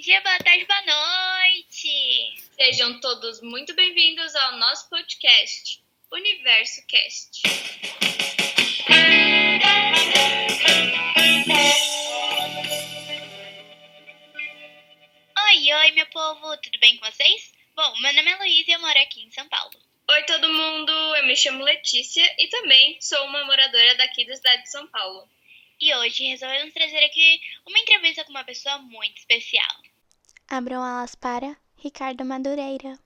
[0.00, 2.34] dia, boa tarde, boa noite!
[2.52, 5.78] Sejam todos muito bem-vindos ao nosso podcast,
[6.10, 7.42] Universo Cast.
[15.38, 17.52] Oi, oi, meu povo, tudo bem com vocês?
[17.76, 19.78] Bom, meu nome é Luísa e eu moro aqui em São Paulo.
[20.08, 20.92] Oi, todo mundo!
[21.16, 25.28] Eu me chamo Letícia e também sou uma moradora daqui da cidade de São Paulo.
[25.78, 29.89] E hoje resolvemos trazer aqui uma entrevista com uma pessoa muito especial.
[30.52, 32.98] Abram alas para Ricardo Madureira.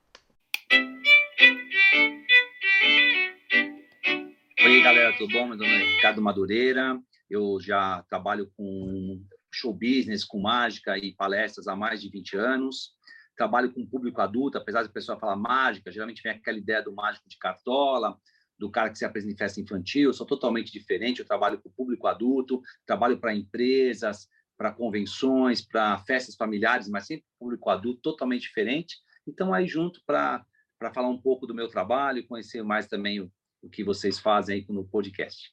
[4.65, 5.49] Oi, galera, tudo bom?
[5.49, 6.99] Meu nome é Ricardo Madureira.
[7.29, 9.23] Eu já trabalho com
[9.53, 12.95] show business, com mágica e palestras há mais de 20 anos.
[13.37, 16.95] Trabalho com público adulto, apesar de a pessoa falar mágica, geralmente vem aquela ideia do
[16.95, 18.17] mágico de cartola,
[18.59, 21.69] do cara que se apresenta em festa infantil, eu sou totalmente diferente, eu trabalho com
[21.69, 28.43] público adulto, trabalho para empresas, para convenções, para festas familiares, mas sempre público adulto, totalmente
[28.43, 28.97] diferente.
[29.27, 30.45] Então, aí junto para
[30.93, 34.67] falar um pouco do meu trabalho, conhecer mais também o, o que vocês fazem aí
[34.69, 35.53] no podcast.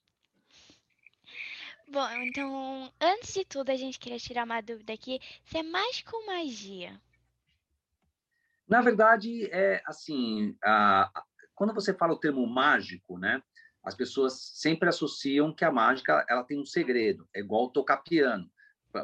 [1.88, 6.16] Bom, então, antes de tudo, a gente queria tirar uma dúvida aqui, se é mágico
[6.16, 6.98] ou magia?
[8.66, 11.12] Na verdade, é assim, a,
[11.54, 13.44] quando você fala o termo mágico, né?
[13.84, 18.50] As pessoas sempre associam que a mágica ela tem um segredo, é igual tocar piano.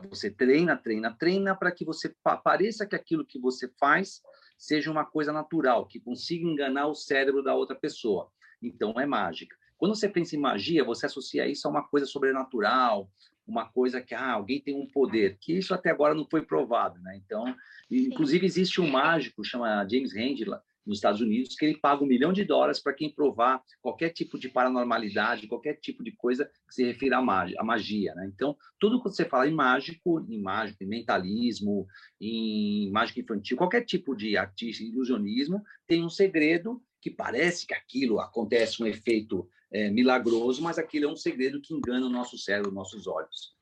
[0.09, 4.21] Você treina, treina, treina para que você pareça que aquilo que você faz
[4.57, 8.29] seja uma coisa natural, que consiga enganar o cérebro da outra pessoa.
[8.61, 9.55] Então é mágica.
[9.77, 13.09] Quando você pensa em magia, você associa isso a uma coisa sobrenatural,
[13.45, 16.99] uma coisa que ah, alguém tem um poder, que isso até agora não foi provado,
[16.99, 17.15] né?
[17.23, 17.55] Então,
[17.89, 20.45] inclusive existe um mágico chama James Randi
[20.87, 24.39] nos Estados Unidos, que ele paga um milhão de dólares para quem provar qualquer tipo
[24.39, 27.57] de paranormalidade, qualquer tipo de coisa que se refira à magia.
[27.59, 28.31] À magia né?
[28.33, 31.85] Então, tudo que você fala em mágico, em mágico, em mentalismo,
[32.19, 38.19] em mágica infantil, qualquer tipo de artista, ilusionismo, tem um segredo que parece que aquilo
[38.19, 42.71] acontece um efeito é, milagroso, mas aquilo é um segredo que engana o nosso cérebro,
[42.71, 43.56] nossos olhos.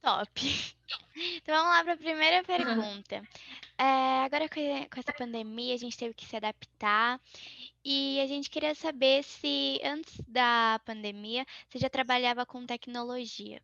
[0.00, 0.30] Top.
[1.42, 3.20] Então vamos lá para a primeira pergunta.
[3.76, 7.20] É, agora com essa pandemia, a gente teve que se adaptar
[7.84, 13.60] e a gente queria saber se antes da pandemia você já trabalhava com tecnologia.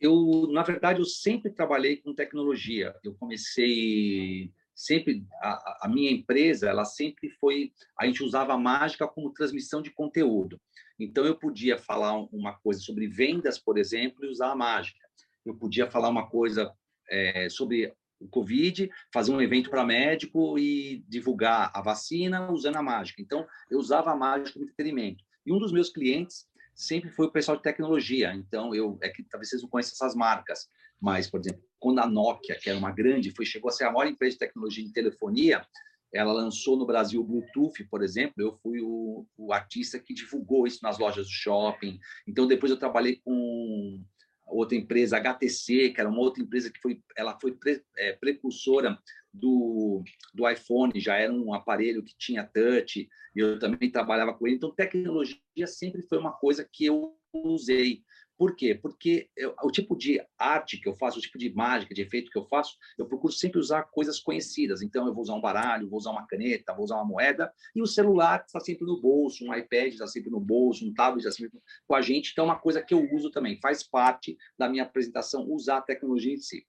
[0.00, 2.94] Eu, na verdade, eu sempre trabalhei com tecnologia.
[3.02, 9.08] Eu comecei sempre a, a minha empresa, ela sempre foi a gente usava a mágica
[9.08, 10.60] como transmissão de conteúdo.
[10.98, 15.06] Então eu podia falar uma coisa sobre vendas, por exemplo, e usar a mágica.
[15.44, 16.72] Eu podia falar uma coisa
[17.08, 22.82] é, sobre o Covid, fazer um evento para médico e divulgar a vacina usando a
[22.82, 23.22] mágica.
[23.22, 25.24] Então, eu usava a mágica como entretenimento.
[25.46, 28.34] E um dos meus clientes sempre foi o pessoal de tecnologia.
[28.34, 30.68] Então, eu é que talvez vocês não conheçam essas marcas,
[31.00, 33.92] mas, por exemplo, quando a Nokia, que era uma grande, foi chegou a ser a
[33.92, 35.64] maior empresa de tecnologia em telefonia,
[36.12, 40.66] ela lançou no Brasil o Bluetooth, por exemplo, eu fui o, o artista que divulgou
[40.66, 41.98] isso nas lojas do shopping.
[42.26, 44.02] Então, depois eu trabalhei com
[44.46, 48.98] outra empresa, HTC, que era uma outra empresa que foi, ela foi pre, é, precursora
[49.32, 50.02] do,
[50.32, 54.56] do iPhone, já era um aparelho que tinha touch, e eu também trabalhava com ele.
[54.56, 58.02] Então, tecnologia sempre foi uma coisa que eu usei.
[58.38, 58.72] Por quê?
[58.72, 62.30] Porque eu, o tipo de arte que eu faço, o tipo de mágica, de efeito
[62.30, 64.80] que eu faço, eu procuro sempre usar coisas conhecidas.
[64.80, 67.82] Então, eu vou usar um baralho, vou usar uma caneta, vou usar uma moeda, e
[67.82, 71.32] o celular está sempre no bolso, um iPad está sempre no bolso, um tablet está
[71.32, 72.30] sempre com a gente.
[72.30, 75.82] Então, é uma coisa que eu uso também, faz parte da minha apresentação usar a
[75.82, 76.64] tecnologia em si.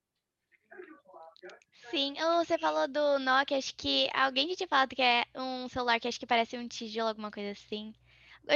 [1.92, 6.08] Sim, você falou do Nokia, acho que alguém tinha falado que é um celular que
[6.08, 7.94] acho que parece um tijolo, alguma coisa assim.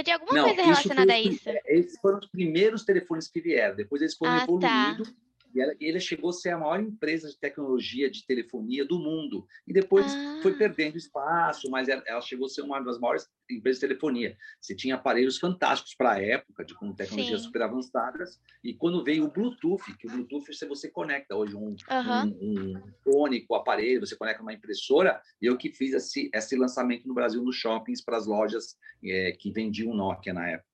[0.02, 1.50] De alguma Não, coisa relacionada a isso.
[1.66, 3.76] Esses foram os primeiros telefones que vieram.
[3.76, 4.44] Depois eles foram ah, tá.
[4.44, 5.06] evoluindo.
[5.06, 5.23] Tá.
[5.54, 9.48] E ela, ele chegou a ser a maior empresa de tecnologia de telefonia do mundo.
[9.68, 10.40] E depois ah.
[10.42, 14.38] foi perdendo espaço, mas ela, ela, chegou a ser uma das maiores empresas de telefonia.
[14.60, 17.48] Você tinha aparelhos fantásticos para a época, de, com tecnologias Sim.
[17.48, 18.40] super avançadas.
[18.64, 22.84] E quando veio o Bluetooth, que o Bluetooth você, você conecta hoje um, um, um
[23.04, 25.22] fone com o aparelho, você conecta uma impressora.
[25.42, 29.52] Eu que fiz esse, esse lançamento no Brasil nos shoppings para as lojas é, que
[29.52, 30.73] vendiam Nokia na época.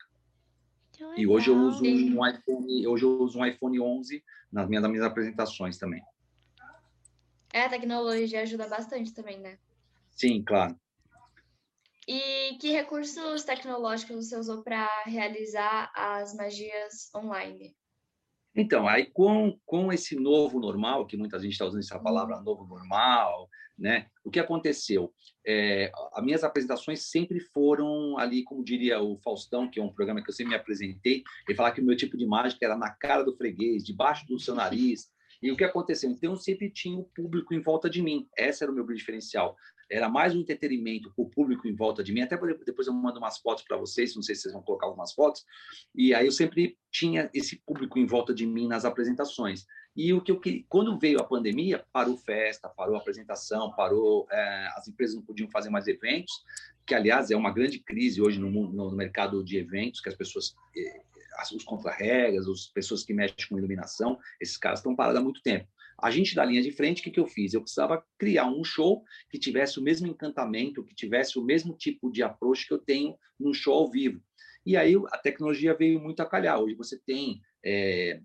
[1.16, 4.92] E hoje eu uso um iPhone, hoje eu uso um iPhone 11 nas minhas, nas
[4.92, 6.02] minhas apresentações também.
[7.54, 9.58] É, a tecnologia ajuda bastante também, né?
[10.12, 10.80] Sim, claro.
[12.08, 17.76] E que recursos tecnológicos você usou para realizar as magias online?
[18.56, 22.44] Então, aí com, com esse novo normal, que muita gente está usando essa palavra uhum.
[22.44, 23.48] novo normal,
[23.78, 24.08] né?
[24.24, 25.14] O que aconteceu?
[25.46, 30.22] É, as minhas apresentações sempre foram ali, como diria o Faustão, que é um programa
[30.22, 32.92] que eu sempre me apresentei, ele falava que o meu tipo de mágica era na
[32.92, 35.10] cara do freguês, debaixo do seu nariz.
[35.42, 36.10] E o que aconteceu?
[36.10, 38.28] Então, eu sempre tinha o público em volta de mim.
[38.38, 39.56] Esse era o meu diferencial.
[39.90, 42.22] Era mais um entretenimento para o público em volta de mim.
[42.22, 45.14] Até depois eu mando umas fotos para vocês, não sei se vocês vão colocar algumas
[45.14, 45.46] fotos.
[45.96, 49.66] E aí eu sempre tinha esse público em volta de mim nas apresentações.
[49.96, 54.88] E o que eu quando veio a pandemia, parou festa, parou apresentação, parou é, as
[54.88, 56.34] empresas não podiam fazer mais eventos,
[56.86, 60.56] que aliás é uma grande crise hoje no, no mercado de eventos, que as pessoas
[60.76, 61.02] eh,
[61.54, 65.68] os contra-regras, as pessoas que mexem com iluminação, esses caras estão parados há muito tempo.
[66.02, 67.54] A gente da linha de frente, o que, que eu fiz?
[67.54, 72.12] Eu precisava criar um show que tivesse o mesmo encantamento, que tivesse o mesmo tipo
[72.12, 74.22] de approach que eu tenho no show ao vivo.
[74.66, 76.60] E aí a tecnologia veio muito a calhar.
[76.60, 78.20] Hoje você tem é,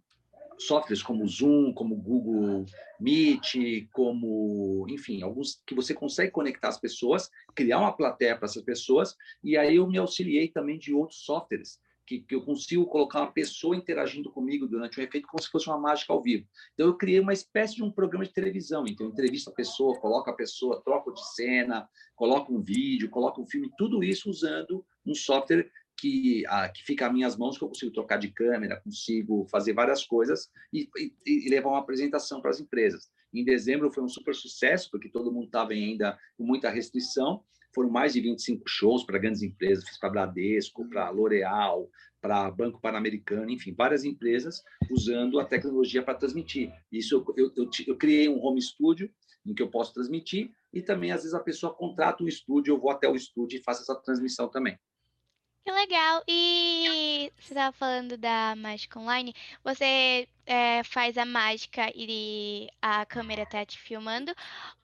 [0.59, 2.65] softwares como Zoom, como Google
[3.01, 8.63] Meet, como, enfim, alguns que você consegue conectar as pessoas, criar uma plateia para essas
[8.63, 13.21] pessoas, e aí eu me auxiliei também de outros softwares que, que, eu consigo colocar
[13.21, 16.47] uma pessoa interagindo comigo durante um efeito como se fosse uma mágica ao vivo.
[16.75, 18.85] Então, eu criei uma espécie de um programa de televisão.
[18.87, 23.43] Então, eu entrevisto a pessoa, coloco a pessoa, troco de cena, coloco um vídeo, coloco
[23.43, 27.65] um filme, tudo isso usando um software que, a, que fica às minhas mãos, que
[27.65, 32.41] eu consigo trocar de câmera, consigo fazer várias coisas e, e, e levar uma apresentação
[32.41, 33.09] para as empresas.
[33.33, 37.43] Em dezembro foi um super sucesso, porque todo mundo estava ainda com muita restrição,
[37.75, 41.89] foram mais de 25 shows para grandes empresas, fiz para Bradesco, para L'Oréal,
[42.21, 46.73] para Banco Pan-Americano, enfim, várias empresas usando a tecnologia para transmitir.
[46.91, 49.11] Isso eu, eu, eu, eu, criei um home studio
[49.45, 52.81] em que eu posso transmitir e também às vezes a pessoa contrata um estúdio, eu
[52.81, 54.79] vou até o estúdio e faço essa transmissão também.
[55.65, 56.23] Que legal!
[56.29, 59.33] E você estava falando da mágica online.
[59.65, 64.31] Você é, faz a mágica e a câmera tá te filmando?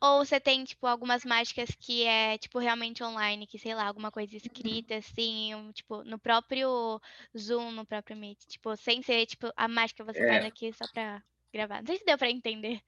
[0.00, 4.10] Ou você tem, tipo, algumas mágicas que é, tipo, realmente online, que, sei lá, alguma
[4.10, 6.98] coisa escrita, assim, um, tipo, no próprio
[7.36, 8.38] Zoom, no próprio Meet?
[8.46, 11.22] Tipo, sem ser, tipo, a mágica você faz É, aqui só pra
[11.52, 11.80] gravar.
[11.80, 12.80] Não sei se deu pra entender.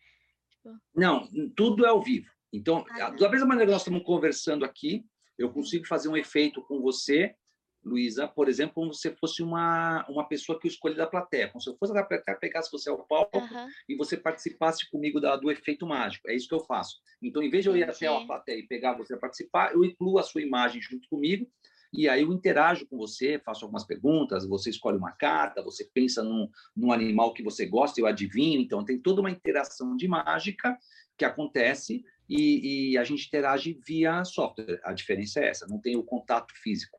[0.51, 2.31] Tipo, não, tudo é ao vivo.
[2.51, 5.05] Então, ah, da mesma maneira que nós estamos conversando aqui,
[5.37, 7.37] eu consigo fazer um efeito com você
[7.85, 11.61] Luísa, por exemplo, como se fosse uma, uma pessoa que eu escolhi da plateia, como
[11.61, 15.37] se eu fosse da plateia, pegasse você ao palco aham, e você participasse comigo da,
[15.37, 16.29] do efeito mágico.
[16.29, 17.01] É isso que eu faço.
[17.21, 19.85] Então, em vez de eu ir até a plateia e pegar você a participar, eu
[19.85, 21.47] incluo a sua imagem junto comigo
[21.93, 26.23] e aí eu interajo com você, faço algumas perguntas, você escolhe uma carta, você pensa
[26.23, 28.61] num, num animal que você gosta, eu adivinho.
[28.61, 30.79] Então, tem toda uma interação de mágica
[31.19, 34.81] que acontece e, e a gente interage via software.
[34.85, 36.99] A diferença é essa, não tem o contato físico.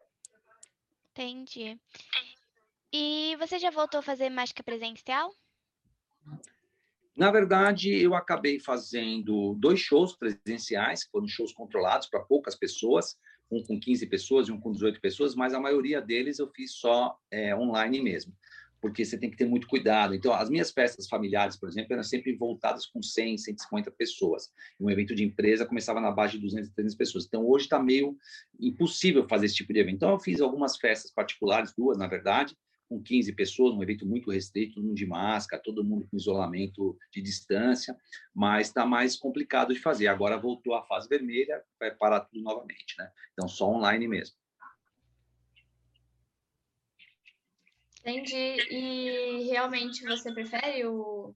[1.16, 1.80] Entendi.
[2.92, 5.32] E você já voltou a fazer mágica presencial?
[7.16, 13.16] Na verdade, eu acabei fazendo dois shows presenciais, que foram shows controlados para poucas pessoas,
[13.52, 16.74] um com 15 pessoas e um com 18 pessoas, mas a maioria deles eu fiz
[16.74, 18.36] só é, online mesmo,
[18.84, 20.14] porque você tem que ter muito cuidado.
[20.14, 24.52] Então, as minhas festas familiares, por exemplo, eram sempre voltadas com 100, 150 pessoas.
[24.78, 27.26] Um evento de empresa começava na base de 200, 300 pessoas.
[27.26, 28.18] Então, hoje está meio
[28.60, 29.96] impossível fazer esse tipo de evento.
[29.96, 32.58] Então, eu fiz algumas festas particulares, duas, na verdade,
[32.90, 36.98] com 15 pessoas, um evento muito restrito, todo mundo de máscara, todo mundo com isolamento
[37.10, 37.96] de distância,
[38.36, 40.08] mas está mais complicado de fazer.
[40.08, 43.10] Agora voltou a fase vermelha, vai parar tudo novamente, né?
[43.32, 44.43] Então, só online mesmo.
[48.06, 48.36] Entendi.
[48.36, 51.34] E realmente você prefere o,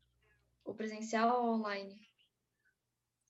[0.66, 1.96] o presencial ou online?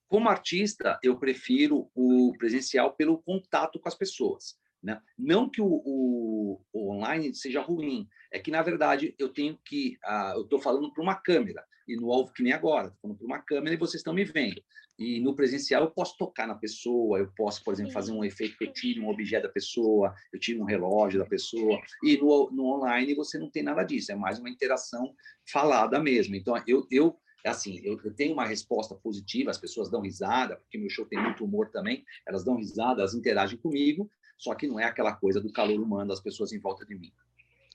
[0.08, 4.58] Como artista, eu prefiro o presencial pelo contato com as pessoas.
[4.82, 5.00] Né?
[5.18, 9.98] Não que o, o, o online seja ruim, é que, na verdade, eu tenho que.
[10.04, 13.18] ah, eu estou falando para uma câmera, e no alvo que nem agora, estou falando
[13.18, 14.62] para uma câmera e vocês estão me vendo.
[14.98, 18.58] E no presencial eu posso tocar na pessoa, eu posso, por exemplo, fazer um efeito
[18.58, 21.80] que eu tire um objeto da pessoa, eu tiro um relógio da pessoa.
[22.02, 25.14] E no, no online você não tem nada disso, é mais uma interação
[25.50, 26.34] falada mesmo.
[26.34, 27.16] Então, eu, eu
[27.46, 31.22] assim, eu, eu tenho uma resposta positiva, as pessoas dão risada, porque meu show tem
[31.22, 35.40] muito humor também, elas dão risada, elas interagem comigo, só que não é aquela coisa
[35.40, 37.12] do calor humano das pessoas em volta de mim.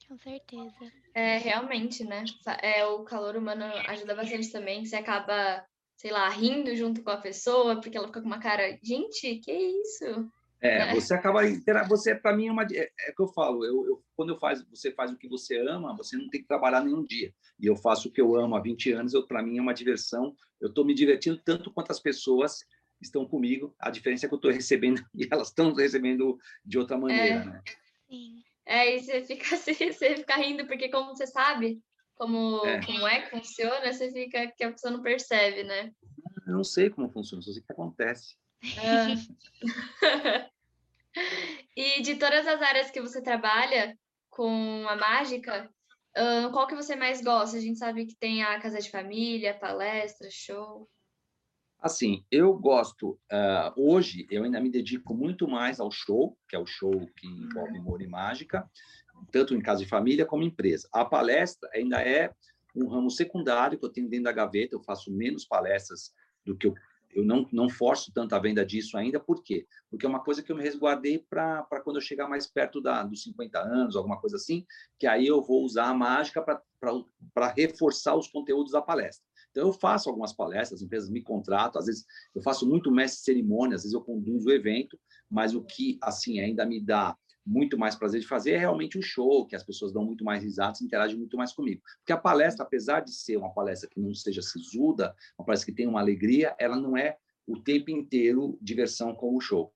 [0.08, 0.92] Com certeza.
[1.14, 2.24] É, realmente, né?
[2.62, 4.86] É, o calor humano ajuda bastante também.
[4.86, 5.66] Você acaba,
[5.96, 9.52] sei lá, rindo junto com a pessoa, porque ela fica com uma cara, gente, que
[9.52, 10.30] isso?
[10.64, 10.94] É, né?
[10.94, 11.42] você acaba
[11.90, 14.40] você para mim é uma é, é o que eu falo, eu, eu- quando eu
[14.40, 17.34] faz, você faz o que você ama, você não tem que trabalhar nenhum dia.
[17.60, 19.74] E eu faço o que eu amo há 20 anos, eu para mim é uma
[19.74, 20.34] diversão.
[20.62, 22.60] Eu estou me divertindo tanto quanto as pessoas
[23.06, 23.76] estão comigo.
[23.80, 27.62] A diferença é que eu estou recebendo e elas estão recebendo de outra maneira, né?
[28.08, 28.44] Sim.
[28.66, 31.82] É, e você fica, você, você fica rindo, porque como você sabe
[32.16, 32.86] como É.
[32.86, 35.92] como é que funciona, você fica que a pessoa não percebe, né?
[36.46, 38.36] Eu não sei como funciona, só sei o que acontece.
[38.78, 39.14] Ah.
[41.76, 43.98] e de todas as áreas que você trabalha
[44.30, 45.70] com a mágica,
[46.52, 47.58] qual que você mais gosta?
[47.58, 50.90] A gente sabe que tem a casa de família, palestra, show.
[51.84, 53.20] Assim, eu gosto.
[53.30, 57.28] Uh, hoje, eu ainda me dedico muito mais ao show, que é o show que
[57.28, 58.66] envolve humor e mágica,
[59.34, 60.88] tanto em casa de família como empresa.
[60.94, 62.34] A palestra ainda é
[62.74, 64.74] um ramo secundário que eu tenho dentro da gaveta.
[64.74, 66.14] Eu faço menos palestras
[66.46, 66.74] do que eu.
[67.14, 69.68] Eu não, não forço tanto a venda disso ainda, por quê?
[69.88, 73.04] Porque é uma coisa que eu me resguardei para quando eu chegar mais perto da,
[73.04, 74.66] dos 50 anos, alguma coisa assim,
[74.98, 79.24] que aí eu vou usar a mágica para reforçar os conteúdos da palestra.
[79.54, 83.20] Então, eu faço algumas palestras, as empresas me contratam, às vezes eu faço muito mestre
[83.20, 87.16] de cerimônia, às vezes eu conduzo o evento, mas o que, assim, ainda me dá
[87.46, 90.24] muito mais prazer de fazer é realmente o um show, que as pessoas dão muito
[90.24, 91.84] mais risadas, interagem muito mais comigo.
[92.00, 95.76] Porque a palestra, apesar de ser uma palestra que não seja sisuda, uma palestra que
[95.76, 99.72] tem uma alegria, ela não é o tempo inteiro diversão como o show.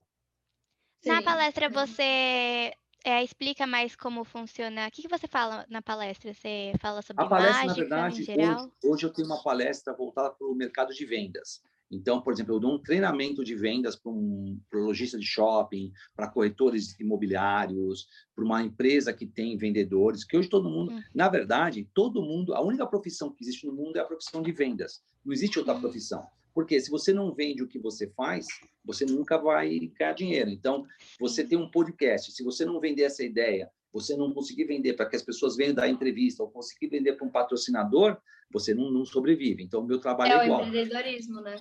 [1.06, 2.72] Na palestra você
[3.04, 4.86] é, explica mais como funciona.
[4.86, 6.32] O que, que você fala na palestra?
[6.32, 10.30] Você fala sobre a palestra, mágica, na verdade, hoje, hoje, eu tenho uma palestra voltada
[10.30, 11.62] para o mercado de vendas.
[11.90, 16.28] Então, por exemplo, eu dou um treinamento de vendas para um lojista de shopping, para
[16.28, 21.02] corretores imobiliários, para uma empresa que tem vendedores, que hoje todo mundo, hum.
[21.14, 24.52] na verdade, todo mundo, a única profissão que existe no mundo é a profissão de
[24.52, 25.02] vendas.
[25.24, 25.80] Não existe outra hum.
[25.80, 26.26] profissão.
[26.58, 28.48] Porque se você não vende o que você faz,
[28.84, 30.50] você nunca vai ganhar dinheiro.
[30.50, 30.84] Então,
[31.20, 35.06] você tem um podcast, se você não vender essa ideia, você não conseguir vender para
[35.06, 38.18] que as pessoas venham dar entrevista ou conseguir vender para um patrocinador,
[38.50, 39.62] você não, não sobrevive.
[39.62, 40.60] Então, o meu trabalho é, é igual.
[40.62, 41.54] É o empreendedorismo, né?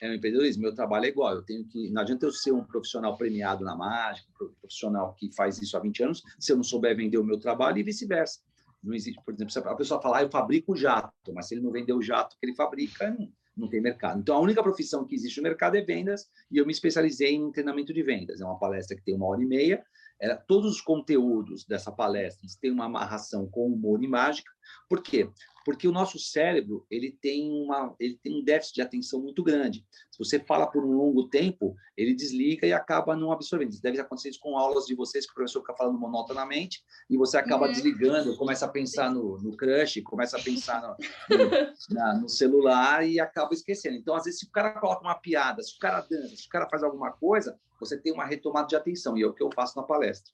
[0.00, 0.62] É o empreendedorismo.
[0.62, 1.34] Meu trabalho é igual.
[1.34, 1.90] Eu tenho que.
[1.90, 5.80] Não adianta eu ser um profissional premiado na mágica, um profissional que faz isso há
[5.80, 8.38] 20 anos, se eu não souber vender o meu trabalho e vice-versa.
[8.84, 11.72] Não existe, por exemplo, a pessoa fala, ah, eu fabrico jato, mas se ele não
[11.72, 13.28] vender o jato que ele fabrica, não,
[13.58, 14.20] não tem mercado.
[14.20, 17.50] Então, a única profissão que existe no mercado é vendas, e eu me especializei em
[17.50, 18.40] treinamento de vendas.
[18.40, 19.84] É uma palestra que tem uma hora e meia.
[20.20, 24.50] É, todos os conteúdos dessa palestra têm uma amarração com humor e mágica.
[24.88, 25.28] Por quê?
[25.68, 29.84] Porque o nosso cérebro ele tem uma ele tem um déficit de atenção muito grande.
[30.10, 33.72] Se você fala por um longo tempo, ele desliga e acaba não absorvendo.
[33.72, 37.18] Isso deve acontecer isso com aulas de vocês que o professor fica falando monotonamente e
[37.18, 37.72] você acaba uhum.
[37.72, 41.50] desligando, começa a pensar no, no crush, começa a pensar no, no,
[41.90, 43.98] na, no, celular e acaba esquecendo.
[43.98, 46.48] Então, às vezes, se o cara coloca uma piada, se o cara dança, se o
[46.48, 49.50] cara faz alguma coisa, você tem uma retomada de atenção e é o que eu
[49.54, 50.32] faço na palestra.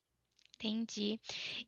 [0.55, 1.21] Entendi.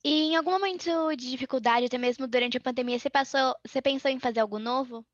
[0.05, 4.11] E em algum momento de dificuldade, até mesmo durante a pandemia, você passou, você pensou
[4.11, 5.05] em fazer algo novo?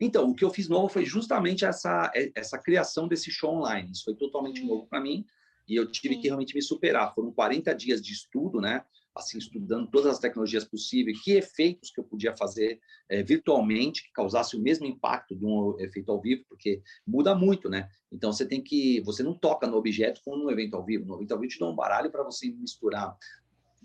[0.00, 3.90] Então, o que eu fiz novo foi justamente essa, essa criação desse show online.
[3.92, 4.66] Isso foi totalmente hum.
[4.66, 5.26] novo para mim
[5.68, 6.20] e eu tive Sim.
[6.20, 7.14] que realmente me superar.
[7.14, 8.84] Foram 40 dias de estudo, né?
[9.14, 14.12] Assim, estudando todas as tecnologias possíveis, que efeitos que eu podia fazer é, virtualmente que
[14.12, 17.88] causasse o mesmo impacto de um efeito ao vivo, porque muda muito, né?
[18.12, 21.06] Então você tem que, você não toca no objeto como no evento ao vivo.
[21.06, 23.16] No evento ao vivo te dá um baralho para você misturar.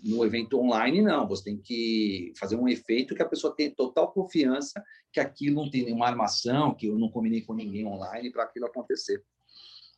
[0.02, 1.26] No evento online, não.
[1.26, 5.70] Você tem que fazer um efeito que a pessoa tenha total confiança que aquilo não
[5.70, 9.24] tem nenhuma armação, que eu não combinei com ninguém online para aquilo acontecer.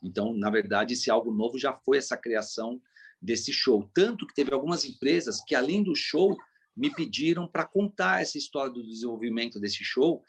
[0.02, 2.80] Então, na verdade, esse algo novo já foi essa criação
[3.20, 3.88] desse show.
[3.94, 6.36] Tanto que teve algumas empresas que, além do show,
[6.76, 10.24] me pediram para contar essa história do desenvolvimento desse show,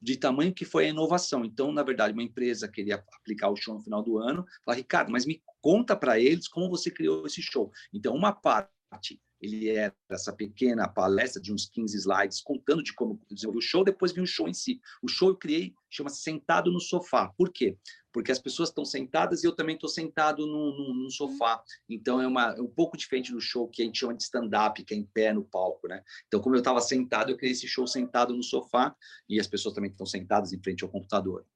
[0.00, 1.44] de tamanho que foi a inovação.
[1.44, 5.10] Então, na verdade, uma empresa queria aplicar o show no final do ano, falou, Ricardo,
[5.12, 7.70] mas me conta para eles como você criou esse show.
[7.92, 13.18] Então, uma parte ele era essa pequena palestra de uns 15 slides contando de como
[13.30, 14.80] desenvolver o show, depois vinha o show em si.
[15.02, 17.28] O show eu criei, chama-se Sentado no Sofá.
[17.28, 17.78] Por quê?
[18.12, 21.62] Porque as pessoas estão sentadas e eu também estou sentado no, no, no, sofá.
[21.88, 24.82] Então é, uma, é um pouco diferente do show que a gente chama de stand-up,
[24.84, 26.02] que é em pé no palco, né?
[26.26, 28.94] Então, como eu estava sentado, eu criei esse show sentado no sofá
[29.28, 31.46] e as pessoas também estão sentadas em frente ao computador.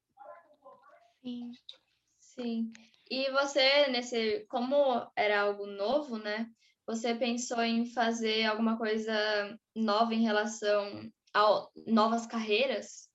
[1.23, 1.53] Sim.
[2.21, 2.73] Sim.
[3.11, 6.51] E você, nesse, como era algo novo, né?
[6.87, 13.09] Você pensou em fazer alguma coisa nova em relação a novas carreiras?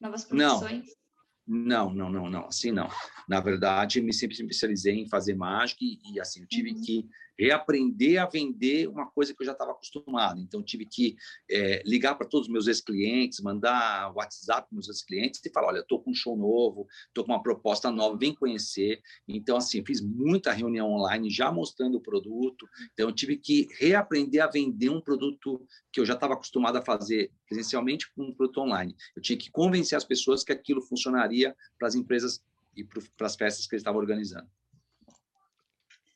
[0.00, 0.86] Novas profissões?
[0.86, 1.03] Não,
[1.46, 2.88] não, não, não, assim não.
[3.28, 6.80] Na verdade, me sempre especializei em fazer mágica e, e assim, eu tive uhum.
[6.80, 10.40] que reaprender a vender uma coisa que eu já estava acostumado.
[10.40, 11.16] Então, tive que
[11.50, 15.68] é, ligar para todos os meus ex-clientes, mandar WhatsApp para os meus ex-clientes e falar:
[15.68, 19.00] olha, estou com um show novo, estou com uma proposta nova, vem conhecer.
[19.26, 22.68] Então, assim, fiz muita reunião online já mostrando o produto.
[22.92, 27.30] Então, tive que reaprender a vender um produto que eu já estava acostumado a fazer
[27.46, 28.94] presencialmente com um produto online.
[29.16, 32.42] Eu tinha que convencer as pessoas que aquilo funcionaria para as empresas
[32.76, 34.48] e para as festas que eles estavam organizando.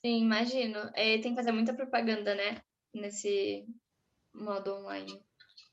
[0.05, 0.79] Sim, imagino.
[0.95, 2.63] É, tem que fazer muita propaganda, né?
[2.95, 3.67] Nesse
[4.35, 5.21] modo online.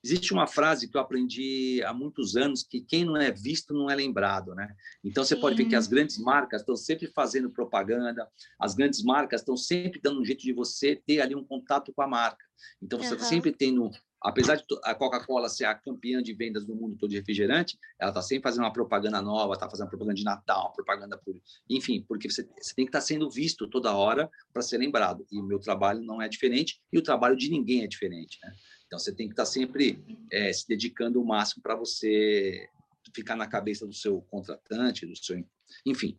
[0.04, 3.90] Existe uma frase que eu aprendi há muitos anos que quem não é visto não
[3.90, 4.76] é lembrado, né?
[5.04, 5.42] Então você Sim.
[5.42, 8.30] pode ver que as grandes marcas estão sempre fazendo propaganda,
[8.60, 12.04] as grandes marcas estão sempre dando um jeito de você ter ali um contato com
[12.04, 12.46] a marca.
[12.80, 13.20] Então você uhum.
[13.20, 13.90] sempre tem no,
[14.26, 18.10] apesar de a Coca-Cola ser a campeã de vendas do mundo todo de refrigerante, ela
[18.10, 21.40] está sempre fazendo uma propaganda nova, está fazendo propaganda de Natal, propaganda por,
[21.70, 25.28] enfim, porque você, você tem que estar tá sendo visto toda hora para ser lembrado.
[25.32, 28.52] E o meu trabalho não é diferente e o trabalho de ninguém é diferente, né?
[28.88, 32.68] Então, você tem que estar sempre é, se dedicando o máximo para você
[33.14, 35.44] ficar na cabeça do seu contratante, do seu,
[35.86, 36.18] enfim.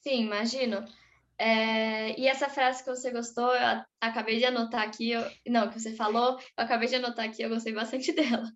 [0.00, 0.84] Sim, imagino.
[1.38, 5.80] É, e essa frase que você gostou, eu acabei de anotar aqui, eu, não, que
[5.80, 8.50] você falou, eu acabei de anotar aqui, eu gostei bastante dela.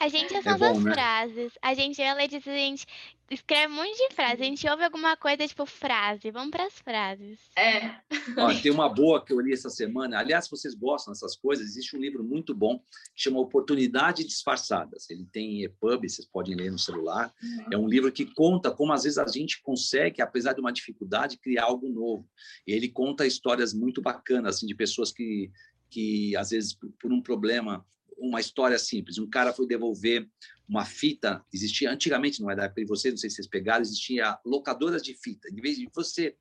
[0.00, 0.92] A gente é são é bom, as né?
[0.94, 1.52] frases.
[1.60, 2.86] A gente, eu e a gente
[3.30, 4.40] escreve um monte de frases.
[4.40, 6.30] A gente ouve alguma coisa tipo frase.
[6.30, 7.38] Vamos para as frases.
[7.54, 8.00] É.
[8.38, 10.18] Ó, tem uma boa que eu li essa semana.
[10.18, 12.78] Aliás, se vocês gostam dessas coisas, existe um livro muito bom
[13.14, 15.10] que chama Oportunidades Disfarçadas.
[15.10, 17.30] Ele tem EPUB, vocês podem ler no celular.
[17.42, 17.66] Uhum.
[17.70, 21.36] É um livro que conta como às vezes a gente consegue, apesar de uma dificuldade,
[21.36, 22.26] criar algo novo.
[22.66, 25.50] E ele conta histórias muito bacanas assim de pessoas que
[25.90, 27.84] que às vezes por um problema
[28.20, 29.18] uma história simples.
[29.18, 30.28] Um cara foi devolver
[30.68, 33.82] uma fita, existia antigamente, não é da época de vocês, não sei se vocês pegaram,
[33.82, 35.48] existia locadoras de fita.
[35.48, 36.36] Em vez de você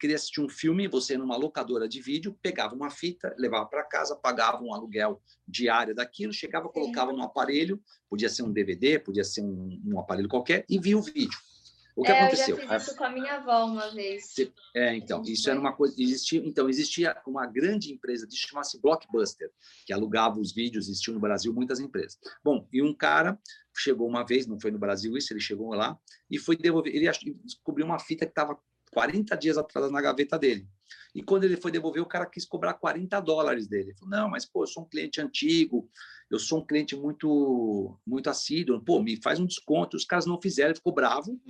[0.00, 4.16] queria assistir um filme, você numa locadora de vídeo, pegava uma fita, levava para casa,
[4.16, 9.42] pagava um aluguel diário daquilo, chegava, colocava no aparelho, podia ser um DVD, podia ser
[9.42, 11.38] um, um aparelho qualquer, e via o vídeo.
[11.98, 12.56] O que é, aconteceu?
[12.56, 14.32] Eu já fiz isso com a minha avó uma vez.
[14.72, 16.00] É, então, isso era uma coisa.
[16.00, 19.50] Existia, então, existia uma grande empresa que chamasse Blockbuster,
[19.84, 22.16] que alugava os vídeos, existiam no Brasil muitas empresas.
[22.44, 23.36] Bom, e um cara
[23.76, 25.98] chegou uma vez, não foi no Brasil isso, ele chegou lá
[26.30, 26.94] e foi devolver.
[26.94, 27.10] Ele
[27.42, 28.56] descobriu uma fita que estava
[28.92, 30.68] 40 dias atrás na gaveta dele.
[31.12, 33.90] E quando ele foi devolver, o cara quis cobrar 40 dólares dele.
[33.90, 35.90] Ele falou: Não, mas pô, eu sou um cliente antigo,
[36.30, 39.96] eu sou um cliente muito muito assíduo, pô, me faz um desconto.
[39.96, 41.40] Os caras não fizeram, ficou bravo.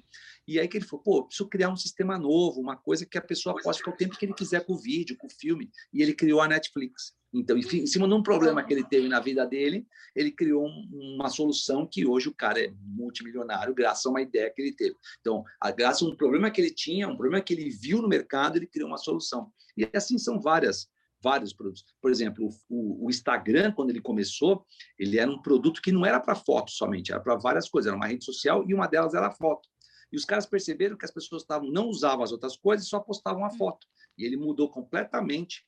[0.47, 3.23] E aí que ele falou, pô, preciso criar um sistema novo, uma coisa que a
[3.23, 5.71] pessoa possa ficar o tempo que ele quiser com o vídeo, com o filme.
[5.93, 7.15] E ele criou a Netflix.
[7.35, 10.67] Então, enfim, em cima de um problema que ele teve na vida dele, ele criou
[10.67, 14.73] um, uma solução que hoje o cara é multimilionário graças a uma ideia que ele
[14.73, 14.97] teve.
[15.21, 18.09] Então, a, graças a um problema que ele tinha, um problema que ele viu no
[18.09, 19.53] mercado, ele criou uma solução.
[19.77, 20.89] E assim são várias
[21.21, 21.85] vários produtos.
[22.01, 24.65] Por exemplo, o, o, Instagram, quando ele começou,
[24.99, 27.89] ele era um produto que não era para foto somente, era para várias coisas.
[27.89, 29.69] Era uma rede social e uma delas era a foto.
[30.11, 33.45] E os caras perceberam que as pessoas estavam, não usavam as outras coisas, só postavam
[33.45, 33.87] a foto.
[34.17, 35.67] E ele mudou completamente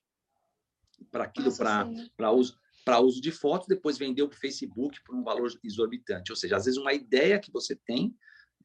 [1.11, 1.51] para aquilo,
[2.17, 6.33] para uso para uso de fotos, depois vendeu para o Facebook por um valor exorbitante.
[6.33, 8.17] Ou seja, às vezes uma ideia que você tem,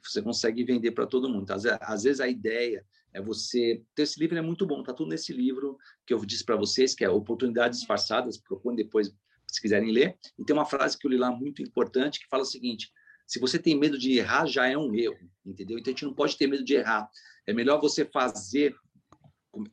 [0.01, 1.49] você consegue vender para todo mundo.
[1.51, 3.81] Às, vezes a ideia é você.
[3.93, 6.93] Então, esse livro é muito bom, está tudo nesse livro que eu disse para vocês,
[6.93, 8.37] que é Oportunidades Disfarçadas.
[8.37, 9.09] Procurem depois,
[9.49, 10.17] se quiserem ler.
[10.37, 12.91] E tem uma frase que eu li lá muito importante que fala o seguinte:
[13.25, 15.79] se você tem medo de errar, já é um erro, entendeu?
[15.79, 17.09] Então a gente não pode ter medo de errar.
[17.47, 18.75] É melhor você fazer,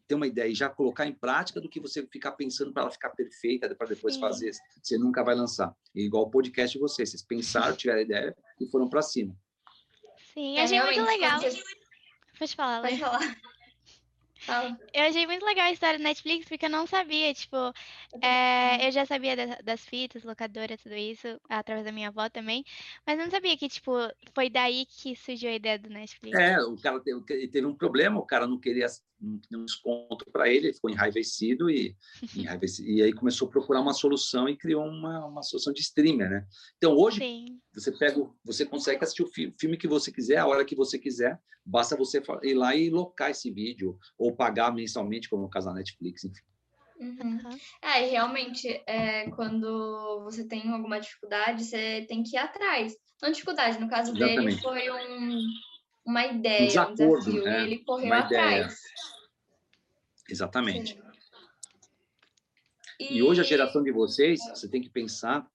[0.07, 2.91] ter uma ideia e já colocar em prática do que você ficar pensando para ela
[2.93, 4.21] ficar perfeita para depois Sim.
[4.21, 4.53] fazer.
[4.81, 5.75] Você nunca vai lançar.
[5.93, 9.37] E igual o podcast de vocês, vocês pensaram, tiveram a ideia e foram para cima.
[10.33, 11.41] Sim, achei é, muito legal.
[12.43, 13.21] Pode falar, Pode falar.
[14.93, 17.57] Eu achei muito legal a história do Netflix, porque eu não sabia, tipo,
[18.21, 22.65] é, eu já sabia das, das fitas, locadoras, tudo isso, através da minha avó também,
[23.07, 23.93] mas eu não sabia que, tipo,
[24.35, 26.37] foi daí que surgiu a ideia do Netflix.
[26.37, 28.89] É, o cara teve, teve um problema, o cara não queria
[29.23, 31.97] um desconto para ele, ele ficou enraivecido e,
[32.37, 36.29] enraivecido e aí começou a procurar uma solução e criou uma, uma solução de streamer,
[36.29, 36.47] né?
[36.77, 37.62] Então hoje Sim.
[37.75, 41.41] Você pega, você consegue assistir o filme que você quiser, a hora que você quiser,
[41.65, 45.75] basta você ir lá e locar esse vídeo ou pagar mensalmente, como no caso da
[45.75, 46.43] Netflix, enfim.
[47.01, 47.41] Uhum.
[47.81, 52.95] É, realmente, é, quando você tem alguma dificuldade, você tem que ir atrás.
[53.21, 54.45] Não dificuldade, no caso Exatamente.
[54.45, 55.47] dele foi um,
[56.05, 57.61] uma ideia, um, desacordo, um desafio, né?
[57.61, 58.55] e ele correu uma atrás.
[58.55, 58.69] Ideia.
[60.29, 60.99] Exatamente.
[63.01, 63.17] E...
[63.17, 65.49] e hoje a geração de vocês, você tem que pensar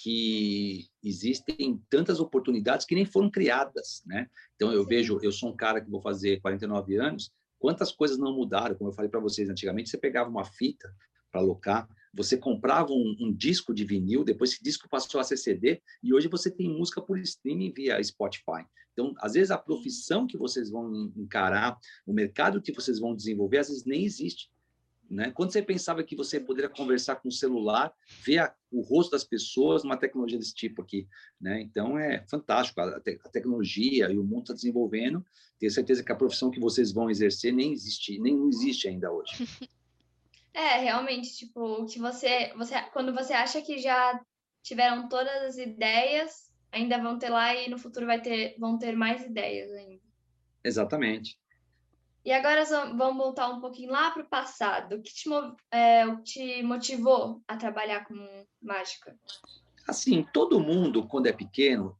[0.00, 4.28] que existem tantas oportunidades que nem foram criadas, né?
[4.56, 8.34] Então eu vejo, eu sou um cara que vou fazer 49 anos, quantas coisas não
[8.34, 10.94] mudaram, como eu falei para vocês antigamente, você pegava uma fita
[11.30, 15.36] para alocar, você comprava um, um, disco de vinil, depois esse disco passou a ser
[15.36, 18.64] CD, e hoje você tem música por streaming via Spotify.
[18.92, 23.58] Então, às vezes, a profissão que vocês vão encarar, o mercado que vocês vão desenvolver,
[23.58, 24.50] às vezes nem existe.
[25.12, 25.30] Né?
[25.30, 27.92] Quando você pensava que você poderia conversar com o celular,
[28.24, 31.06] ver a, o rosto das pessoas numa tecnologia desse tipo aqui,
[31.38, 31.60] né?
[31.60, 35.22] Então é fantástico a, te, a tecnologia e o mundo está desenvolvendo.
[35.58, 39.32] Tenho certeza que a profissão que vocês vão exercer nem existe, nem existe ainda hoje.
[40.54, 44.20] É, realmente, tipo, que você, você, quando você acha que já
[44.62, 48.94] tiveram todas as ideias, ainda vão ter lá e no futuro vai ter, vão ter
[48.94, 50.02] mais ideias ainda.
[50.62, 51.38] Exatamente.
[52.24, 54.94] E agora vamos voltar um pouquinho lá para o passado.
[54.94, 55.28] O que te,
[55.72, 58.14] é, te motivou a trabalhar com
[58.60, 59.16] mágica?
[59.88, 61.98] Assim, todo mundo, quando é pequeno,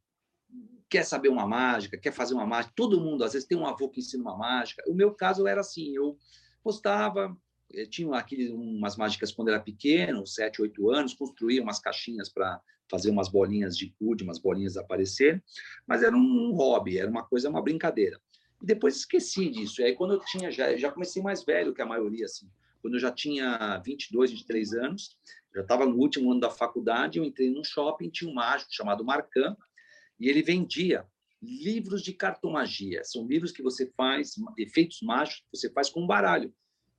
[0.89, 2.73] quer saber uma mágica, quer fazer uma mágica.
[2.77, 4.85] Todo mundo, às vezes, tem um avô que ensina uma mágica.
[4.87, 6.17] O meu caso era assim, eu
[6.63, 7.37] postava,
[7.73, 12.61] eh, tinha aquele, umas mágicas quando era pequeno, sete, oito anos, construía umas caixinhas para
[12.89, 15.43] fazer umas bolinhas de cude, umas bolinhas aparecer,
[15.87, 18.21] mas era um hobby, era uma coisa, uma brincadeira.
[18.63, 19.81] E depois esqueci disso.
[19.81, 22.49] E aí, quando eu tinha já, já comecei mais velho que a maioria, assim.
[22.81, 25.17] Quando eu já tinha 22, 23 anos,
[25.55, 29.05] já estava no último ano da faculdade, eu entrei num shopping, tinha um mágico chamado
[29.05, 29.57] Marcan,
[30.19, 31.07] e ele vendia
[31.41, 33.03] livros de cartomagia.
[33.05, 36.55] São livros que você faz, efeitos mágicos que você faz com baralho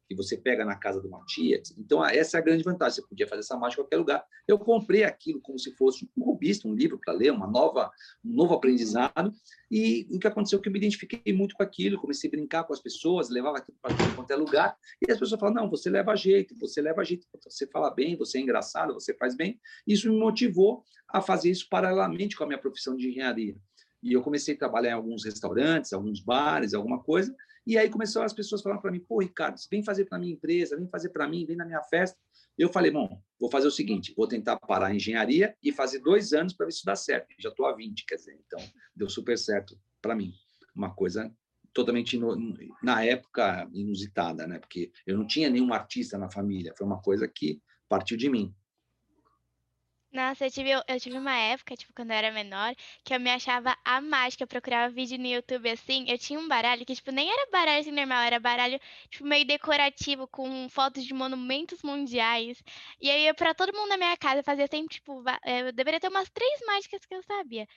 [0.07, 1.61] que você pega na casa de uma tia.
[1.77, 2.95] Então, essa é a grande vantagem.
[2.95, 4.25] Você podia fazer essa mágica em qualquer lugar.
[4.47, 7.91] Eu comprei aquilo como se fosse um rubista, um livro para ler, uma nova,
[8.23, 9.33] um novo aprendizado.
[9.71, 12.63] E o que aconteceu é que eu me identifiquei muito com aquilo, comecei a brincar
[12.63, 14.77] com as pessoas, levava aquilo para qualquer lugar.
[15.01, 18.37] E as pessoas falam: não, você leva jeito, você leva jeito, você fala bem, você
[18.37, 19.59] é engraçado, você faz bem.
[19.87, 23.55] Isso me motivou a fazer isso paralelamente com a minha profissão de engenharia.
[24.03, 27.33] E eu comecei a trabalhar em alguns restaurantes, alguns bares, alguma coisa.
[27.65, 30.75] E aí começaram as pessoas falando para mim, pô, Ricardo, vem fazer para minha empresa,
[30.75, 32.19] vem fazer para mim, vem na minha festa.
[32.57, 36.33] Eu falei, bom, vou fazer o seguinte, vou tentar parar a engenharia e fazer dois
[36.33, 37.33] anos para ver se dá certo.
[37.39, 38.59] Já estou há 20, quer dizer, então
[38.95, 40.33] deu super certo para mim.
[40.75, 41.33] Uma coisa
[41.73, 42.19] totalmente,
[42.83, 44.59] na época, inusitada, né?
[44.59, 48.53] Porque eu não tinha nenhum artista na família, foi uma coisa que partiu de mim.
[50.13, 53.31] Nossa, eu tive, eu tive uma época, tipo, quando eu era menor, que eu me
[53.31, 56.05] achava a mágica, eu procurava vídeo no YouTube assim.
[56.07, 59.43] Eu tinha um baralho que, tipo, nem era baralho assim normal, era baralho, tipo, meio
[59.45, 62.61] decorativo, com fotos de monumentos mundiais.
[63.01, 65.73] E aí, eu, pra todo mundo na minha casa, eu fazia sempre, tipo, eh, eu
[65.73, 67.67] deveria ter umas três mágicas que eu sabia.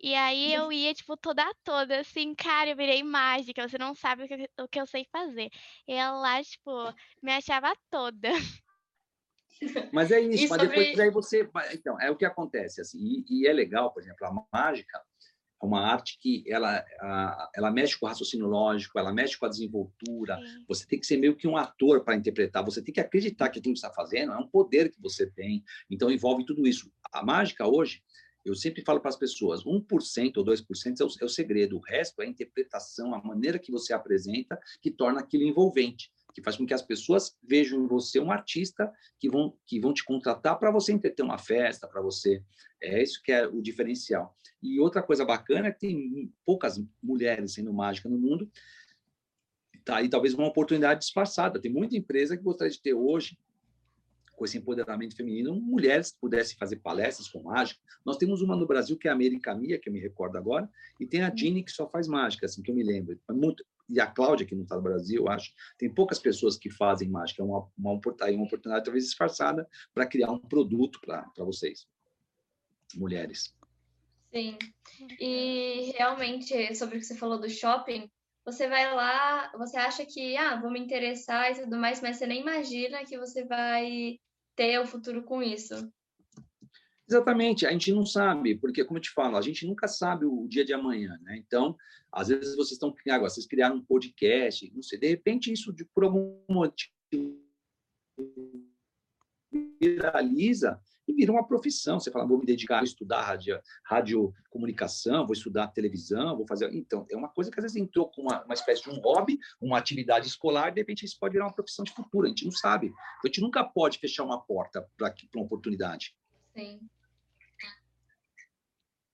[0.00, 4.24] E aí eu ia, tipo, toda toda, assim, cara, eu virei mágica, você não sabe
[4.24, 5.50] o que, o que eu sei fazer.
[5.88, 6.70] E ela lá, tipo,
[7.22, 8.28] me achava toda.
[9.92, 11.48] Mas é isso, mas depois aí você.
[11.72, 15.00] Então, é o que acontece, assim, e, e, é legal, por exemplo, a mágica
[15.62, 19.44] é uma arte que ela, a, ela mexe com o raciocínio lógico, ela mexe com
[19.44, 20.36] a desenvoltura.
[20.36, 20.64] Sim.
[20.66, 23.58] Você tem que ser meio que um ator para interpretar, você tem que acreditar que
[23.58, 25.62] aquilo que está fazendo é um poder que você tem.
[25.90, 26.90] Então, envolve tudo isso.
[27.12, 28.02] A mágica hoje,
[28.42, 31.80] eu sempre falo para as pessoas, 1% ou 2% é o, é o segredo, o
[31.80, 36.56] resto é a interpretação, a maneira que você apresenta, que torna aquilo envolvente que faz
[36.56, 40.58] com que as pessoas vejam em você um artista que vão, que vão te contratar
[40.58, 42.42] para você ter uma festa, para você.
[42.82, 44.36] É isso que é o diferencial.
[44.62, 48.50] E outra coisa bacana é que tem poucas mulheres sendo mágica no mundo.
[49.84, 51.60] Tá, e talvez uma oportunidade disfarçada.
[51.60, 53.38] Tem muita empresa que gostaria de ter hoje,
[54.32, 57.78] com esse empoderamento feminino, mulheres que pudessem fazer palestras com mágica.
[58.04, 60.68] Nós temos uma no Brasil que é a América Mia, que eu me recordo agora,
[60.98, 63.18] e tem a Dini que só faz mágica, assim, que eu me lembro.
[63.28, 66.70] É muito, e a Cláudia, que não está no Brasil, acho, tem poucas pessoas que
[66.70, 71.86] fazem mágica, é uma, uma, uma oportunidade talvez disfarçada para criar um produto para vocês,
[72.94, 73.54] mulheres.
[74.32, 74.56] Sim,
[75.18, 78.08] e realmente, sobre o que você falou do shopping,
[78.44, 82.26] você vai lá, você acha que, ah, vou me interessar e tudo mais, mas você
[82.26, 84.18] nem imagina que você vai
[84.54, 85.92] ter o futuro com isso.
[87.10, 90.46] Exatamente, a gente não sabe, porque, como eu te falo, a gente nunca sabe o
[90.46, 91.36] dia de amanhã, né?
[91.36, 91.76] Então,
[92.12, 96.04] às vezes vocês estão criando, vocês criaram um podcast, não sei, de repente isso, por
[96.04, 97.36] algum motivo,
[99.80, 101.98] viraliza e vira uma profissão.
[101.98, 106.72] Você fala, vou me dedicar a estudar rádio, rádio comunicação, vou estudar televisão, vou fazer.
[106.72, 109.36] Então, é uma coisa que às vezes entrou com uma, uma espécie de um hobby,
[109.60, 112.26] uma atividade escolar, de repente isso pode virar uma profissão de futuro.
[112.26, 112.92] A gente não sabe.
[113.24, 116.14] A gente nunca pode fechar uma porta para uma oportunidade.
[116.54, 116.78] Sim.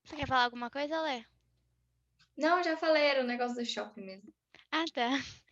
[0.06, 1.24] Você quer falar alguma coisa, Lê?
[2.38, 4.32] Não, já falei, era o negócio do shopping mesmo.
[4.70, 5.08] Ah, tá.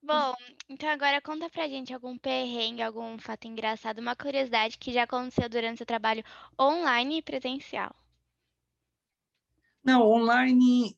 [0.00, 0.34] Bom,
[0.68, 5.48] então agora conta pra gente algum perrengue, algum fato engraçado, uma curiosidade que já aconteceu
[5.48, 6.22] durante seu trabalho
[6.60, 7.92] online e presencial.
[9.82, 10.96] Não, online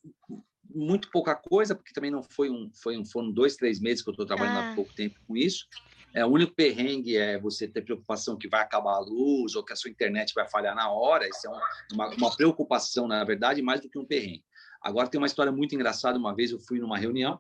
[0.68, 4.10] muito pouca coisa, porque também não foi um, foi um foram dois, três meses que
[4.10, 4.72] eu estou trabalhando ah.
[4.72, 5.66] há pouco tempo com isso.
[6.12, 9.72] É, o único perrengue é você ter preocupação que vai acabar a luz ou que
[9.72, 11.28] a sua internet vai falhar na hora.
[11.28, 11.50] Isso é
[11.92, 14.44] uma, uma preocupação, na verdade, mais do que um perrengue.
[14.82, 16.18] Agora tem uma história muito engraçada.
[16.18, 17.38] Uma vez eu fui numa reunião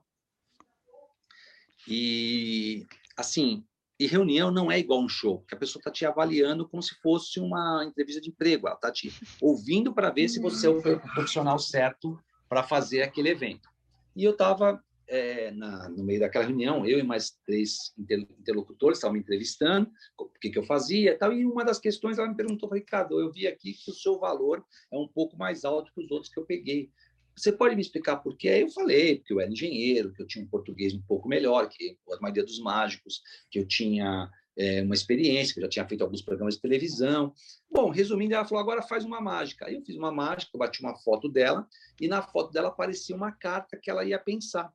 [1.88, 3.64] e, assim,
[3.98, 6.94] e reunião não é igual um show, que a pessoa está te avaliando como se
[6.96, 8.66] fosse uma entrevista de emprego.
[8.66, 13.30] Ela está te ouvindo para ver se você é o profissional certo para fazer aquele
[13.30, 13.68] evento.
[14.16, 19.14] E eu estava é, na, no meio daquela reunião, eu e mais três interlocutores estavam
[19.14, 22.72] me entrevistando, o que, que eu fazia tal, e uma das questões ela me perguntou,
[22.72, 26.10] Ricardo, eu vi aqui que o seu valor é um pouco mais alto que os
[26.12, 26.90] outros que eu peguei.
[27.36, 28.60] Você pode me explicar por quê?
[28.62, 31.98] Eu falei, porque eu era engenheiro, que eu tinha um português um pouco melhor que
[32.12, 33.20] a maioria dos mágicos,
[33.50, 37.32] que eu tinha é, uma experiência, que eu já tinha feito alguns programas de televisão.
[37.70, 39.66] Bom, resumindo, ela falou, agora faz uma mágica.
[39.66, 41.66] Aí eu fiz uma mágica, eu bati uma foto dela,
[42.00, 44.72] e na foto dela aparecia uma carta que ela ia pensar.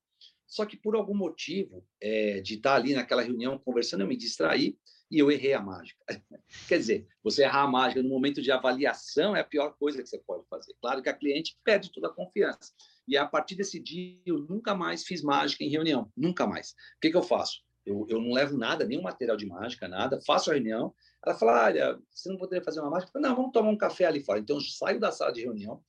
[0.48, 4.78] Só que por algum motivo é, de estar ali naquela reunião conversando, eu me distraí
[5.10, 6.04] e eu errei a mágica.
[6.68, 10.10] Quer dizer, você errar a mágica no momento de avaliação é a pior coisa que
[10.10, 10.74] você pode fazer.
[10.82, 12.74] Claro que a cliente perde toda a confiança.
[13.08, 16.12] E a partir desse dia, eu nunca mais fiz mágica em reunião.
[16.18, 16.72] Nunca mais.
[16.72, 17.64] O que, que eu faço?
[17.86, 20.20] Eu, eu não levo nada, nenhum material de mágica, nada.
[20.26, 20.94] Faço a reunião.
[21.24, 23.12] Ela fala, olha, você não poderia fazer uma mágica?
[23.12, 24.40] Falo, não, vamos tomar um café ali fora.
[24.40, 25.84] Então, eu saio da sala de reunião,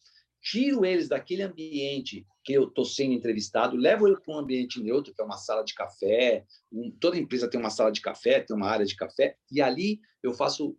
[0.48, 5.12] tiro eles daquele ambiente que eu estou sendo entrevistado, levo ele para um ambiente neutro,
[5.12, 6.44] que é uma sala de café.
[6.72, 10.00] Um, toda empresa tem uma sala de café, tem uma área de café, e ali
[10.22, 10.78] eu faço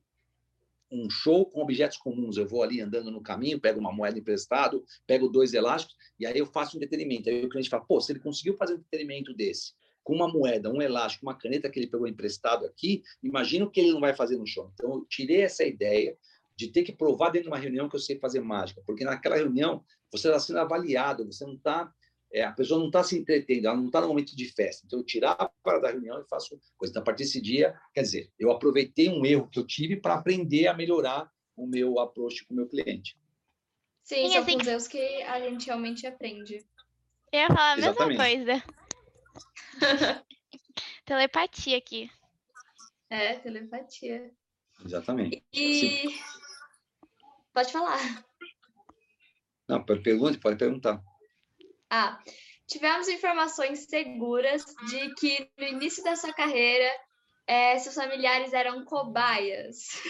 [0.89, 2.37] um show com objetos comuns.
[2.37, 6.37] Eu vou ali andando no caminho, pego uma moeda emprestado, pego dois elásticos, e aí
[6.37, 7.29] eu faço um detenimento.
[7.29, 10.71] Aí o cliente fala, pô, se ele conseguiu fazer um detenimento desse, com uma moeda,
[10.71, 14.15] um elástico, uma caneta que ele pegou emprestado aqui, imagina o que ele não vai
[14.15, 14.71] fazer no show.
[14.73, 16.17] Então, eu tirei essa ideia,
[16.57, 19.35] de ter que provar dentro de uma reunião que eu sei fazer mágica, porque naquela
[19.35, 21.93] reunião você está sendo avaliado, você não está,
[22.33, 24.83] é, a pessoa não está se entretendo, ela não está no momento de festa.
[24.85, 26.91] Então eu tirava para da reunião e faço coisa.
[26.91, 30.15] Então, a partir desse dia, quer dizer, eu aproveitei um erro que eu tive para
[30.15, 33.15] aprender a melhorar o meu approach com o meu cliente.
[34.03, 34.57] Sim, Sim são assim...
[34.57, 36.65] os erros que a gente realmente aprende.
[37.31, 38.17] Eu ia falar a Exatamente.
[38.17, 38.63] mesma coisa.
[41.05, 42.09] telepatia aqui.
[43.09, 44.31] É, telepatia.
[44.83, 45.43] Exatamente.
[45.53, 46.03] E...
[47.57, 48.23] Pode falar.
[49.67, 51.01] Não, pergunte, pode perguntar.
[51.89, 52.19] Ah,
[52.67, 56.87] tivemos informações seguras de que no início da sua carreira
[57.47, 60.03] é, seus familiares eram cobaias.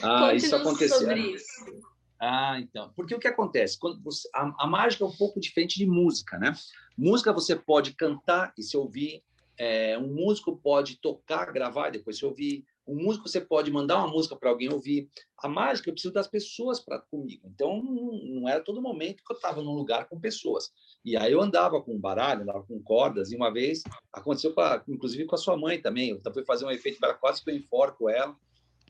[0.00, 1.00] Ah, isso aconteceu.
[1.00, 1.82] sobre isso.
[2.20, 2.92] Ah, então.
[2.94, 3.76] Porque o que acontece?
[3.76, 6.54] Quando você, a, a, mágica é um pouco diferente de música, né?
[6.96, 9.20] Música você pode cantar e se ouvir.
[9.58, 12.64] É, um músico pode tocar, gravar e depois se ouvir.
[12.86, 15.08] O músico, você pode mandar uma música para alguém ouvir.
[15.38, 17.48] A mágica, eu preciso das pessoas para comigo.
[17.52, 20.70] Então, não, era todo momento que eu estava num lugar com pessoas.
[21.04, 23.32] E aí eu andava com baralho, andava com cordas.
[23.32, 26.10] E uma vez aconteceu, com a, inclusive com a sua mãe também.
[26.10, 28.36] Eu fui fazer um efeito para quase que eu enforco ela.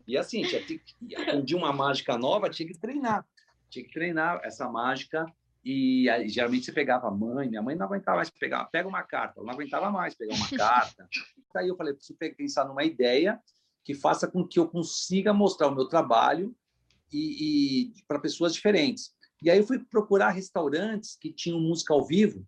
[0.06, 0.80] E assim, tinha que,
[1.44, 3.24] de uma mágica nova, tinha que treinar.
[3.70, 5.24] Tinha que treinar essa mágica.
[5.64, 9.02] E aí, geralmente você pegava a mãe, minha mãe não aguentava mais pegar, pega uma
[9.02, 11.08] carta, ela não aguentava mais pegar uma carta.
[11.56, 13.40] Aí eu falei, preciso pensar numa ideia
[13.84, 16.54] que faça com que eu consiga mostrar o meu trabalho
[17.12, 19.14] e, e para pessoas diferentes.
[19.42, 22.46] E aí eu fui procurar restaurantes que tinham música ao vivo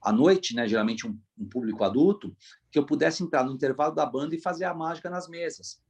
[0.00, 2.34] à noite, né, geralmente um, um, público adulto,
[2.70, 5.82] que eu pudesse entrar no intervalo da banda e fazer a mágica nas mesas.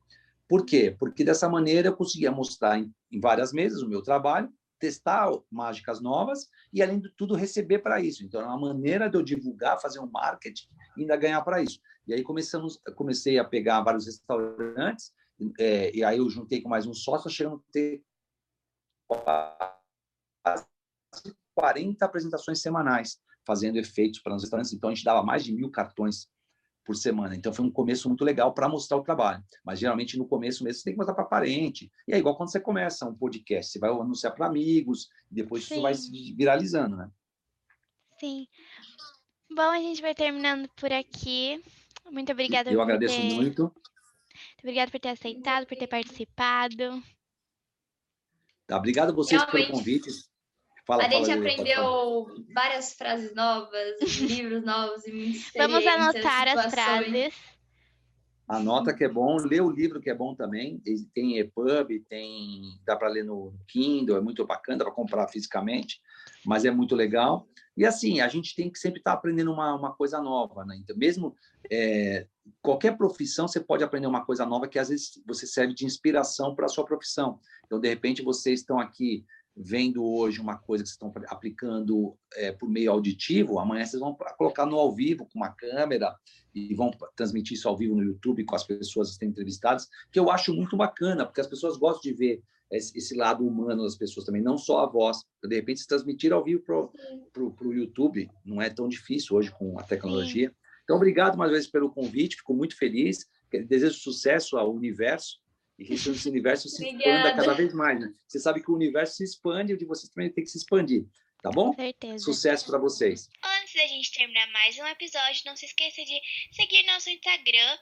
[0.49, 0.97] Por quê?
[0.99, 6.01] Porque dessa maneira eu conseguia mostrar em, em várias mesas o meu trabalho, testar mágicas
[6.01, 8.25] novas e, além de tudo, receber para isso.
[8.25, 11.81] Então, é uma maneira de eu divulgar, fazer um marketing e ainda ganhar para isso.
[12.09, 15.13] E aí começamos, comecei a pegar vários restaurantes,
[15.59, 18.03] é, e aí eu juntei com mais um sócio, chegando a ter
[19.07, 20.67] quase
[21.55, 24.73] 40 apresentações semanais, fazendo efeitos para os restaurantes.
[24.73, 26.31] Então, a gente dava mais de mil cartões
[26.83, 27.37] por semana.
[27.37, 29.45] Então, foi um começo muito legal para mostrar o trabalho.
[29.63, 31.93] Mas, geralmente, no começo mesmo, você tem que mostrar para parente.
[32.07, 35.75] E é igual quando você começa um podcast, você vai anunciar para amigos, depois Sim.
[35.75, 37.11] isso vai se viralizando, né?
[38.19, 38.49] Sim.
[39.51, 41.63] Bom, a gente vai terminando por aqui.
[42.11, 42.71] Muito obrigada.
[42.71, 43.35] Eu agradeço ter...
[43.35, 43.63] muito.
[43.63, 47.03] Muito obrigada por ter aceitado, por ter participado.
[48.67, 49.67] Tá, obrigado a vocês Realmente.
[49.67, 50.11] pelo convite.
[50.85, 56.71] Fala, a gente fala, aprendeu várias frases novas, livros novos e muitas Vamos anotar as
[56.71, 57.35] frases.
[58.49, 60.83] Anota que é bom, lê o livro que é bom também.
[61.15, 66.01] Tem EPUB, tem dá para ler no Kindle, é muito bacana, dá para comprar fisicamente,
[66.47, 67.47] mas é muito legal.
[67.77, 70.77] E assim, a gente tem que sempre estar tá aprendendo uma, uma coisa nova, né?
[70.83, 71.37] Então, mesmo
[71.71, 72.27] é,
[72.63, 76.55] qualquer profissão, você pode aprender uma coisa nova que às vezes você serve de inspiração
[76.55, 77.39] para a sua profissão.
[77.67, 79.25] Então, de repente, vocês estão aqui
[79.61, 84.17] vendo hoje uma coisa que vocês estão aplicando é, por meio auditivo, amanhã vocês vão
[84.37, 86.15] colocar no ao vivo com uma câmera
[86.55, 90.19] e vão transmitir isso ao vivo no YouTube com as pessoas que estão entrevistadas, que
[90.19, 94.27] eu acho muito bacana, porque as pessoas gostam de ver esse lado humano das pessoas
[94.27, 95.25] também, não só a voz.
[95.43, 99.79] De repente, se transmitir ao vivo para o YouTube não é tão difícil hoje com
[99.79, 100.49] a tecnologia.
[100.49, 100.55] Sim.
[100.85, 103.27] Então, obrigado mais uma vez pelo convite, fico muito feliz.
[103.51, 105.39] Desejo sucesso ao universo
[105.79, 108.01] e que esse universo se expanda cada vez mais.
[108.01, 108.13] Né?
[108.27, 110.59] Você sabe que o universo se expande e o de vocês também tem que se
[110.59, 111.07] expandir.
[111.41, 111.73] Tá bom?
[111.73, 112.25] Com certeza.
[112.25, 113.29] Sucesso para vocês.
[113.61, 116.21] antes da gente terminar mais um episódio, não se esqueça de
[116.53, 117.79] seguir nosso Instagram.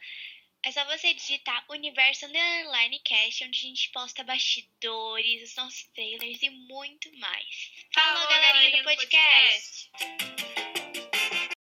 [0.63, 6.43] É só você digitar Universo Underline Cast, onde a gente posta bastidores, os nossos trailers
[6.43, 7.71] e muito mais.
[7.95, 10.76] Falou, Falou, galerinha do galerinha do podcast.